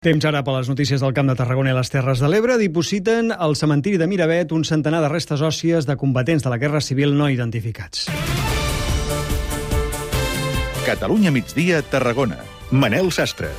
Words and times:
Temps 0.00 0.24
ara 0.24 0.40
per 0.40 0.54
les 0.54 0.68
notícies 0.70 1.02
del 1.04 1.12
Camp 1.12 1.28
de 1.28 1.34
Tarragona 1.36 1.74
i 1.74 1.76
les 1.76 1.90
Terres 1.92 2.22
de 2.24 2.28
l'Ebre. 2.32 2.54
Dipositen 2.56 3.34
al 3.36 3.52
cementiri 3.52 3.98
de 4.00 4.06
Miravet 4.08 4.54
un 4.56 4.62
centenar 4.64 5.02
de 5.04 5.10
restes 5.12 5.42
òssies 5.44 5.84
de 5.84 5.98
combatents 6.00 6.40
de 6.40 6.48
la 6.48 6.56
Guerra 6.56 6.80
Civil 6.80 7.12
no 7.18 7.28
identificats. 7.28 8.06
Catalunya 10.86 11.34
migdia, 11.36 11.82
Tarragona. 11.82 12.40
Manel 12.72 13.12
Sastre. 13.12 13.52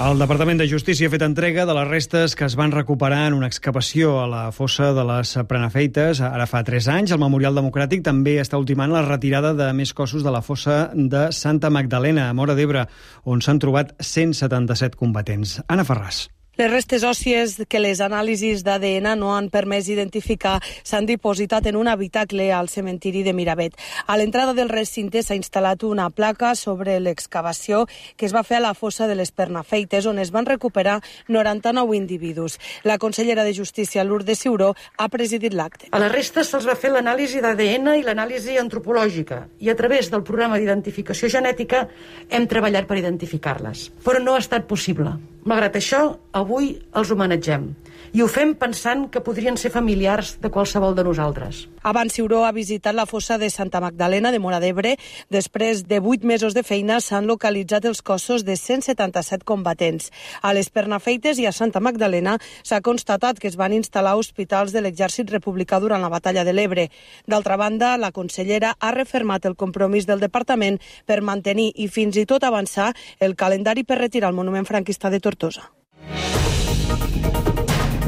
El 0.00 0.16
Departament 0.16 0.56
de 0.56 0.64
Justícia 0.64 1.10
ha 1.10 1.12
fet 1.12 1.20
entrega 1.26 1.66
de 1.68 1.74
les 1.76 1.84
restes 1.84 2.32
que 2.32 2.46
es 2.46 2.54
van 2.56 2.72
recuperar 2.72 3.26
en 3.28 3.34
una 3.36 3.50
excavació 3.50 4.14
a 4.22 4.24
la 4.32 4.46
fossa 4.56 4.94
de 4.96 5.04
les 5.04 5.34
Prenafeites 5.50 6.22
ara 6.24 6.46
fa 6.48 6.62
3 6.64 6.88
anys. 6.94 7.12
El 7.12 7.20
Memorial 7.20 7.60
Democràtic 7.60 8.00
també 8.08 8.38
està 8.40 8.56
ultimant 8.56 8.96
la 8.96 9.04
retirada 9.04 9.52
de 9.52 9.68
més 9.76 9.92
cossos 9.92 10.24
de 10.24 10.32
la 10.32 10.40
fossa 10.40 10.80
de 10.94 11.28
Santa 11.36 11.68
Magdalena, 11.68 12.30
a 12.30 12.34
Mora 12.34 12.56
d'Ebre, 12.56 12.88
on 13.28 13.44
s'han 13.44 13.60
trobat 13.60 13.92
177 14.00 14.96
combatents. 14.96 15.58
Anna 15.68 15.84
Ferràs. 15.84 16.30
Les 16.60 16.68
restes 16.68 17.04
òssies 17.08 17.54
que 17.72 17.80
les 17.80 18.02
anàlisis 18.04 18.60
d'ADN 18.66 19.14
no 19.16 19.30
han 19.32 19.46
permès 19.48 19.86
identificar 19.88 20.58
s'han 20.84 21.06
dipositat 21.08 21.64
en 21.70 21.78
un 21.80 21.88
habitacle 21.88 22.50
al 22.52 22.68
cementiri 22.68 23.22
de 23.24 23.32
Miravet. 23.32 23.78
A 24.04 24.18
l'entrada 24.20 24.52
del 24.52 24.68
recinte 24.68 25.22
s'ha 25.24 25.38
instal·lat 25.38 25.86
una 25.88 26.10
placa 26.10 26.50
sobre 26.54 26.98
l'excavació 27.00 27.86
que 28.20 28.28
es 28.28 28.36
va 28.36 28.44
fer 28.44 28.58
a 28.58 28.66
la 28.66 28.74
fossa 28.74 29.08
de 29.08 29.16
les 29.16 29.32
Pernafeites, 29.32 30.04
on 30.04 30.20
es 30.20 30.34
van 30.36 30.44
recuperar 30.44 30.98
99 31.28 31.96
individus. 31.96 32.58
La 32.84 32.98
consellera 32.98 33.48
de 33.48 33.56
Justícia, 33.56 34.04
Lourdes 34.04 34.44
Ciuró, 34.44 34.74
ha 34.98 35.08
presidit 35.08 35.56
l'acte. 35.56 35.88
A 35.96 36.04
les 36.04 36.12
restes 36.12 36.52
se'ls 36.52 36.68
va 36.68 36.76
fer 36.76 36.92
l'anàlisi 36.92 37.40
d'ADN 37.40 37.94
i 37.96 38.04
l'anàlisi 38.04 38.60
antropològica 38.60 39.46
i 39.64 39.72
a 39.72 39.78
través 39.80 40.12
del 40.12 40.28
programa 40.28 40.60
d'identificació 40.60 41.32
genètica 41.40 41.86
hem 42.28 42.44
treballat 42.44 42.84
per 42.84 43.00
identificar-les. 43.00 43.88
Però 44.04 44.20
no 44.20 44.36
ha 44.36 44.44
estat 44.44 44.68
possible. 44.68 45.16
Malgrat 45.48 45.78
això, 45.78 46.00
avui 46.36 46.74
els 47.00 47.10
homenatgem 47.14 47.70
i 48.12 48.22
ho 48.22 48.28
fem 48.28 48.54
pensant 48.58 49.06
que 49.12 49.22
podrien 49.24 49.56
ser 49.60 49.70
familiars 49.70 50.36
de 50.42 50.50
qualsevol 50.50 50.94
de 50.94 51.04
nosaltres. 51.06 51.66
Abans 51.82 52.12
Ciuró 52.12 52.42
ha 52.44 52.52
visitat 52.52 52.94
la 52.94 53.06
fossa 53.06 53.38
de 53.38 53.50
Santa 53.50 53.80
Magdalena 53.80 54.32
de 54.32 54.38
Mora 54.38 54.60
d'Ebre. 54.60 54.96
Després 55.30 55.84
de 55.88 56.00
vuit 56.00 56.24
mesos 56.24 56.54
de 56.54 56.64
feina 56.66 57.00
s'han 57.00 57.28
localitzat 57.30 57.86
els 57.88 58.02
cossos 58.02 58.44
de 58.44 58.56
177 58.56 59.44
combatents. 59.44 60.10
A 60.42 60.52
les 60.52 60.70
Pernafeites 60.70 61.38
i 61.38 61.46
a 61.46 61.54
Santa 61.56 61.80
Magdalena 61.80 62.36
s'ha 62.62 62.82
constatat 62.84 63.40
que 63.40 63.48
es 63.48 63.56
van 63.56 63.72
instal·lar 63.72 64.16
hospitals 64.18 64.74
de 64.76 64.84
l'exèrcit 64.84 65.30
republicà 65.30 65.80
durant 65.80 66.02
la 66.02 66.12
batalla 66.12 66.44
de 66.44 66.52
l'Ebre. 66.52 66.90
D'altra 67.26 67.56
banda, 67.56 67.96
la 67.96 68.12
consellera 68.12 68.74
ha 68.78 68.92
refermat 68.92 69.46
el 69.46 69.56
compromís 69.56 70.06
del 70.06 70.20
departament 70.20 70.80
per 71.06 71.22
mantenir 71.22 71.70
i 71.76 71.88
fins 71.88 72.16
i 72.16 72.26
tot 72.26 72.44
avançar 72.44 72.92
el 73.20 73.36
calendari 73.36 73.84
per 73.84 74.02
retirar 74.02 74.30
el 74.30 74.36
monument 74.36 74.68
franquista 74.68 75.10
de 75.10 75.20
Tortosa. 75.20 75.70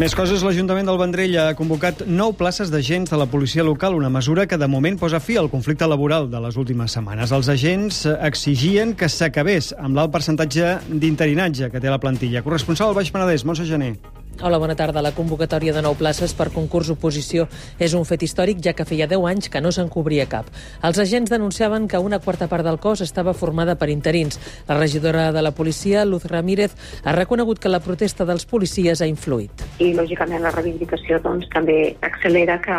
Més 0.02 0.16
coses, 0.18 0.40
l'Ajuntament 0.42 0.88
del 0.88 0.96
Vendrell 0.98 1.36
ha 1.38 1.52
convocat 1.54 2.00
nou 2.10 2.32
places 2.34 2.72
d'agents 2.72 3.12
de 3.12 3.18
la 3.20 3.28
policia 3.30 3.62
local, 3.62 3.94
una 3.94 4.08
mesura 4.10 4.48
que 4.50 4.56
de 4.58 4.66
moment 4.66 4.96
posa 4.98 5.20
fi 5.22 5.36
al 5.38 5.46
conflicte 5.52 5.86
laboral 5.86 6.26
de 6.32 6.40
les 6.42 6.58
últimes 6.58 6.96
setmanes. 6.98 7.30
Els 7.30 7.50
agents 7.52 8.00
exigien 8.16 8.96
que 8.98 9.06
s'acabés 9.06 9.70
amb 9.78 9.94
l'alt 9.94 10.10
percentatge 10.10 10.72
d'interinatge 10.90 11.70
que 11.70 11.84
té 11.84 11.94
la 11.94 12.02
plantilla. 12.02 12.42
Corresponsal 12.42 12.90
al 12.90 12.98
Baix 12.98 13.14
Penedès, 13.14 13.46
Montse 13.46 13.68
Gené. 13.70 13.92
Hola, 14.40 14.58
bona 14.58 14.74
tarda. 14.74 15.02
La 15.04 15.12
convocatòria 15.14 15.74
de 15.76 15.82
nou 15.84 15.94
places 15.94 16.32
per 16.34 16.48
concurs 16.50 16.88
oposició 16.90 17.44
és 17.78 17.92
un 17.94 18.06
fet 18.08 18.24
històric, 18.26 18.58
ja 18.64 18.72
que 18.74 18.86
feia 18.88 19.06
10 19.06 19.26
anys 19.28 19.50
que 19.52 19.60
no 19.62 19.70
se'n 19.70 19.90
cobria 19.92 20.24
cap. 20.26 20.48
Els 20.82 20.98
agents 20.98 21.30
denunciaven 21.30 21.86
que 21.86 22.00
una 22.00 22.18
quarta 22.18 22.48
part 22.50 22.66
del 22.66 22.80
cos 22.82 23.04
estava 23.04 23.36
formada 23.38 23.76
per 23.78 23.90
interins. 23.92 24.40
La 24.66 24.80
regidora 24.80 25.30
de 25.30 25.46
la 25.46 25.52
policia, 25.54 26.02
Luz 26.04 26.24
Ramírez, 26.24 26.74
ha 27.04 27.14
reconegut 27.14 27.60
que 27.60 27.70
la 27.70 27.84
protesta 27.84 28.26
dels 28.26 28.48
policies 28.48 29.04
ha 29.04 29.06
influït. 29.06 29.62
I, 29.82 29.92
lògicament, 29.98 30.42
la 30.44 30.52
reivindicació 30.54 31.18
doncs, 31.24 31.48
també 31.52 31.96
accelera 32.06 32.58
que, 32.62 32.76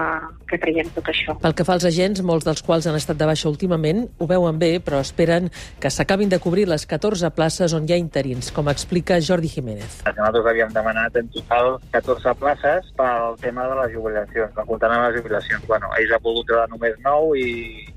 que 0.49 0.59
traiem 0.61 0.89
tot 0.95 1.09
això. 1.11 1.35
Pel 1.41 1.55
que 1.57 1.65
fa 1.67 1.75
als 1.75 1.87
agents, 1.89 2.21
molts 2.23 2.47
dels 2.47 2.63
quals 2.65 2.87
han 2.87 2.95
estat 2.99 3.19
de 3.19 3.27
baixa 3.27 3.49
últimament, 3.49 4.05
ho 4.19 4.27
veuen 4.29 4.59
bé, 4.61 4.77
però 4.83 5.01
esperen 5.03 5.49
que 5.83 5.91
s'acabin 5.91 6.31
de 6.31 6.39
cobrir 6.43 6.67
les 6.71 6.85
14 6.89 7.33
places 7.35 7.75
on 7.75 7.89
hi 7.89 7.95
ha 7.95 7.99
interins, 7.99 8.51
com 8.55 8.71
explica 8.71 9.19
Jordi 9.21 9.51
Jiménez. 9.51 9.99
Nosaltres 10.07 10.51
havíem 10.53 10.71
demanat 10.75 11.17
en 11.19 11.31
total 11.35 11.75
14 11.95 12.35
places 12.39 12.93
pel 12.99 13.39
tema 13.43 13.67
de 13.71 13.79
les 13.81 13.97
jubilacions, 13.97 14.55
comptant 14.61 14.95
amb 14.95 15.09
les 15.09 15.19
jubilacions. 15.19 15.67
Bueno, 15.67 15.91
ells 15.99 16.15
han 16.15 16.23
volgut 16.23 16.47
treure 16.51 16.69
només 16.71 16.95
9 17.03 17.41
i 17.43 17.51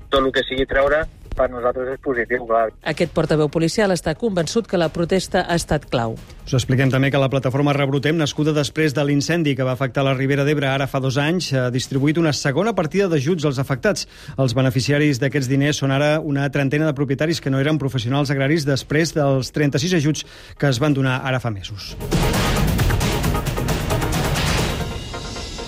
tot 0.09 0.23
el 0.23 0.33
que 0.35 0.43
sigui 0.47 0.67
treure 0.67 1.05
per 1.37 1.49
nosaltres 1.53 1.93
és 1.93 2.01
positiu, 2.03 2.47
clar. 2.49 2.71
Aquest 2.89 3.13
portaveu 3.15 3.49
policial 3.53 3.93
està 3.93 4.15
convençut 4.17 4.67
que 4.67 4.79
la 4.79 4.89
protesta 4.93 5.45
ha 5.45 5.57
estat 5.59 5.85
clau. 5.91 6.17
Us 6.47 6.55
expliquem 6.57 6.91
també 6.91 7.11
que 7.11 7.21
la 7.21 7.29
plataforma 7.29 7.75
Rebrotem, 7.75 8.17
nascuda 8.17 8.55
després 8.55 8.95
de 8.95 9.03
l'incendi 9.05 9.55
que 9.55 9.67
va 9.67 9.75
afectar 9.75 10.05
la 10.07 10.15
Ribera 10.17 10.45
d'Ebre 10.47 10.69
ara 10.71 10.87
fa 10.87 11.01
dos 11.03 11.19
anys, 11.21 11.51
ha 11.53 11.67
distribuït 11.73 12.17
una 12.17 12.33
segona 12.33 12.73
partida 12.75 13.09
d'ajuts 13.11 13.45
als 13.45 13.61
afectats. 13.63 14.07
Els 14.37 14.55
beneficiaris 14.57 15.21
d'aquests 15.21 15.51
diners 15.51 15.83
són 15.83 15.93
ara 15.93 16.17
una 16.23 16.47
trentena 16.49 16.89
de 16.89 16.97
propietaris 16.97 17.43
que 17.43 17.53
no 17.53 17.61
eren 17.61 17.79
professionals 17.81 18.31
agraris 18.33 18.65
després 18.67 19.13
dels 19.15 19.51
36 19.53 19.99
ajuts 20.01 20.27
que 20.57 20.71
es 20.71 20.79
van 20.79 20.95
donar 20.97 21.21
ara 21.23 21.43
fa 21.43 21.51
mesos. 21.51 21.95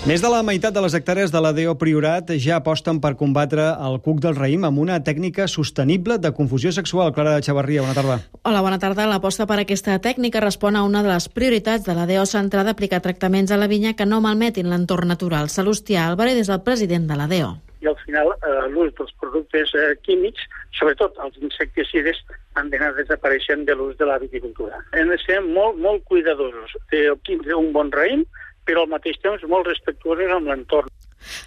Més 0.08 0.22
de 0.24 0.30
la 0.32 0.38
meitat 0.40 0.72
de 0.72 0.80
les 0.80 0.94
hectàrees 0.96 1.28
de 1.28 1.40
la 1.44 1.50
DO 1.52 1.74
Priorat 1.76 2.30
ja 2.40 2.54
aposten 2.56 3.02
per 3.04 3.10
combatre 3.20 3.66
el 3.84 3.98
cuc 4.00 4.22
del 4.24 4.32
raïm 4.38 4.62
amb 4.64 4.80
una 4.80 4.96
tècnica 5.04 5.44
sostenible 5.44 6.16
de 6.16 6.30
confusió 6.32 6.72
sexual. 6.72 7.12
Clara 7.12 7.34
de 7.34 7.44
Xavarria, 7.44 7.82
bona 7.84 7.92
tarda. 7.98 8.16
Hola, 8.48 8.62
bona 8.64 8.78
tarda. 8.80 9.04
L'aposta 9.10 9.44
per 9.44 9.58
aquesta 9.60 9.98
tècnica 10.00 10.40
respon 10.40 10.80
a 10.80 10.86
una 10.88 11.04
de 11.04 11.12
les 11.12 11.28
prioritats 11.28 11.84
de 11.84 11.98
la 11.98 12.08
DO 12.08 12.24
centrada 12.24 12.72
a 12.72 12.78
aplicar 12.78 13.02
tractaments 13.04 13.52
a 13.52 13.60
la 13.60 13.68
vinya 13.68 13.92
que 13.92 14.08
no 14.08 14.22
malmetin 14.24 14.72
l'entorn 14.72 15.12
natural. 15.12 15.52
Salustià 15.52 16.08
Álvarez 16.08 16.40
és 16.46 16.48
el 16.48 16.64
president 16.64 17.04
de 17.04 17.20
la 17.20 17.28
DO. 17.28 17.52
I 17.84 17.92
al 17.92 18.00
final 18.00 18.32
eh, 18.32 18.56
l'ús 18.72 18.96
dels 18.96 19.12
productes 19.20 19.76
eh, 19.76 19.94
químics, 20.00 20.48
sobretot 20.80 21.20
els 21.20 21.36
insecticides, 21.44 22.24
han 22.56 22.72
d'anar 22.72 22.94
desapareixent 22.96 23.68
de 23.68 23.76
l'ús 23.76 24.00
de 24.00 24.08
la 24.08 24.16
viticultura. 24.20 24.80
Hem 24.96 25.12
de 25.12 25.20
ser 25.20 25.42
molt, 25.44 25.76
molt 25.76 26.08
cuidadosos 26.08 26.72
d'obtindre 26.88 27.60
un 27.60 27.74
bon 27.76 27.92
raïm, 27.92 28.24
però 28.64 28.84
al 28.84 28.92
mateix 28.92 29.20
temps 29.22 29.44
molt 29.48 29.68
respectuosos 29.70 30.32
amb 30.36 30.50
l'entorn. 30.50 30.90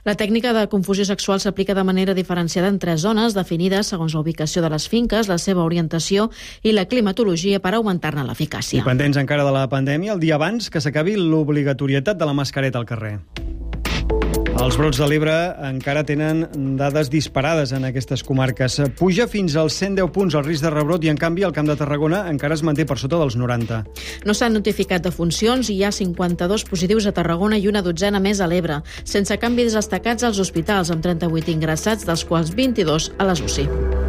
La 0.05 0.13
tècnica 0.13 0.53
de 0.53 0.67
confusió 0.69 1.05
sexual 1.05 1.39
s'aplica 1.41 1.73
de 1.73 1.83
manera 1.83 2.13
diferenciada 2.13 2.69
en 2.69 2.79
tres 2.79 3.01
zones 3.01 3.33
definides 3.33 3.89
segons 3.89 4.13
la 4.13 4.21
ubicació 4.21 4.61
de 4.61 4.69
les 4.69 4.87
finques, 4.89 5.29
la 5.31 5.39
seva 5.41 5.65
orientació 5.65 6.29
i 6.61 6.75
la 6.77 6.85
climatologia 6.85 7.61
per 7.63 7.73
augmentar-ne 7.77 8.25
l'eficàcia. 8.27 8.83
I 8.83 8.87
pendents 8.87 9.17
encara 9.17 9.47
de 9.47 9.55
la 9.55 9.65
pandèmia, 9.71 10.13
el 10.13 10.21
dia 10.21 10.37
abans 10.37 10.69
que 10.69 10.81
s'acabi 10.83 11.17
l'obligatorietat 11.17 12.19
de 12.19 12.29
la 12.29 12.37
mascareta 12.37 12.77
al 12.77 12.89
carrer. 12.89 13.17
Els 14.63 14.77
brots 14.79 14.95
de 14.95 15.07
l'Ebre 15.11 15.33
encara 15.67 16.05
tenen 16.07 16.45
dades 16.79 17.09
disparades 17.11 17.73
en 17.75 17.83
aquestes 17.83 18.21
comarques. 18.23 18.77
Puja 18.95 19.25
fins 19.27 19.57
als 19.59 19.75
110 19.81 20.07
punts 20.15 20.37
el 20.39 20.45
risc 20.45 20.63
de 20.63 20.71
rebrot 20.71 21.03
i, 21.03 21.09
en 21.11 21.19
canvi, 21.19 21.43
el 21.43 21.51
Camp 21.51 21.67
de 21.67 21.75
Tarragona 21.75 22.21
encara 22.31 22.55
es 22.55 22.63
manté 22.63 22.85
per 22.87 22.95
sota 23.01 23.19
dels 23.19 23.35
90. 23.35 23.81
No 24.23 24.35
s'han 24.37 24.55
notificat 24.55 25.03
defuncions 25.03 25.67
i 25.67 25.75
hi 25.81 25.83
ha 25.83 25.91
52 25.91 26.63
positius 26.69 27.09
a 27.11 27.15
Tarragona 27.17 27.59
i 27.59 27.67
una 27.67 27.83
dotzena 27.83 28.23
més 28.23 28.39
a 28.39 28.47
l'Ebre, 28.47 28.79
sense 29.03 29.35
canvis 29.41 29.75
destacats 29.75 30.23
als 30.23 30.39
hospitals, 30.39 30.95
amb 30.95 31.03
38 31.03 31.51
ingressats, 31.51 32.07
dels 32.07 32.23
quals 32.23 32.55
22 32.55 33.11
a 33.19 33.27
les 33.33 33.43
UCI. 33.43 34.02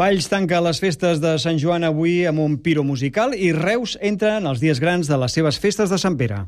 Valls 0.00 0.30
tanca 0.32 0.62
les 0.64 0.78
festes 0.80 1.18
de 1.20 1.34
Sant 1.42 1.58
Joan 1.60 1.84
avui 1.84 2.22
amb 2.24 2.40
un 2.40 2.54
piro 2.64 2.80
musical 2.88 3.34
i 3.36 3.50
Reus 3.52 3.98
entra 4.00 4.38
en 4.40 4.48
els 4.48 4.62
dies 4.64 4.80
grans 4.80 5.12
de 5.12 5.18
les 5.20 5.36
seves 5.36 5.60
festes 5.60 5.92
de 5.92 6.00
Sant 6.00 6.16
Pere. 6.16 6.40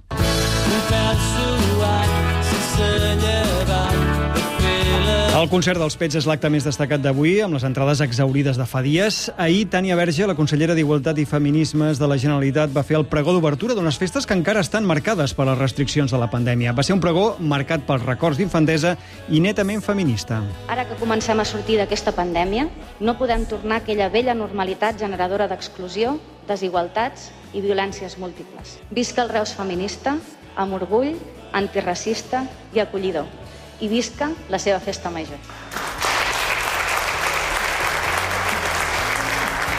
El 5.32 5.46
concert 5.48 5.80
dels 5.80 5.94
Pets 5.96 6.18
és 6.18 6.26
l'acte 6.28 6.50
més 6.52 6.66
destacat 6.66 7.00
d'avui, 7.00 7.38
amb 7.40 7.56
les 7.56 7.62
entrades 7.64 8.02
exaurides 8.04 8.58
de 8.60 8.66
fa 8.68 8.82
dies. 8.84 9.30
Ahir, 9.40 9.62
Tània 9.72 9.96
Verge, 9.96 10.26
la 10.28 10.34
consellera 10.36 10.74
d'Igualtat 10.76 11.16
i 11.22 11.24
Feminismes 11.24 11.96
de 11.96 12.08
la 12.10 12.18
Generalitat, 12.20 12.68
va 12.68 12.82
fer 12.84 12.98
el 12.98 13.06
pregó 13.08 13.32
d'obertura 13.32 13.72
d'unes 13.72 13.96
festes 13.96 14.28
que 14.28 14.36
encara 14.36 14.60
estan 14.60 14.84
marcades 14.84 15.32
per 15.32 15.46
les 15.48 15.56
restriccions 15.56 16.12
de 16.12 16.20
la 16.20 16.28
pandèmia. 16.28 16.74
Va 16.76 16.84
ser 16.84 16.92
un 16.92 17.00
pregó 17.00 17.38
marcat 17.40 17.86
pels 17.88 18.04
records 18.04 18.36
d'infantesa 18.36 18.98
i 19.32 19.40
netament 19.40 19.80
feminista. 19.80 20.42
Ara 20.68 20.84
que 20.84 21.00
comencem 21.00 21.40
a 21.40 21.48
sortir 21.48 21.80
d'aquesta 21.80 22.12
pandèmia, 22.12 22.68
no 23.00 23.16
podem 23.16 23.48
tornar 23.48 23.80
a 23.80 23.86
aquella 23.86 24.12
vella 24.12 24.36
normalitat 24.36 25.00
generadora 25.00 25.48
d'exclusió, 25.48 26.18
desigualtats 26.44 27.30
i 27.56 27.64
violències 27.64 28.20
múltiples. 28.20 28.82
Visca 28.92 29.24
el 29.24 29.32
Reus 29.32 29.56
feminista, 29.56 30.18
amb 30.60 30.76
orgull, 30.76 31.16
antiracista 31.56 32.44
i 32.76 32.84
acollidor 32.84 33.41
i 33.80 33.88
visca 33.88 34.30
la 34.52 34.60
seva 34.62 34.80
festa 34.80 35.10
major. 35.10 35.40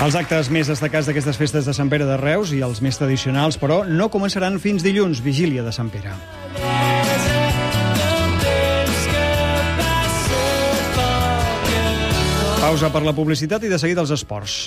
Els 0.04 0.16
actes 0.19 0.50
més 0.51 0.68
destacats 0.68 1.07
d'aquestes 1.07 1.38
festes 1.40 1.68
de 1.69 1.74
Sant 1.78 1.88
Pere 1.88 2.04
de 2.04 2.18
Reus 2.19 2.51
i 2.51 2.60
els 2.66 2.81
més 2.84 2.98
tradicionals, 3.00 3.56
però, 3.62 3.84
no 3.88 4.10
començaran 4.12 4.57
fins 4.60 4.84
dilluns, 4.84 5.22
vigília 5.24 5.63
de 5.63 5.72
Sant 5.72 5.94
Pere. 5.94 6.12
Pausa 12.60 12.90
per 12.92 13.04
la 13.06 13.13
publicitat 13.16 13.63
i 13.63 13.72
de 13.72 13.80
seguida 13.80 14.04
els 14.04 14.12
esports. 14.12 14.66